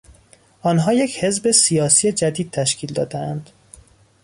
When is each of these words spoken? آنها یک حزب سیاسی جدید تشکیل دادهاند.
آنها 0.61 0.93
یک 0.93 1.23
حزب 1.23 1.51
سیاسی 1.51 2.11
جدید 2.11 2.51
تشکیل 2.51 2.93
دادهاند. 2.93 3.49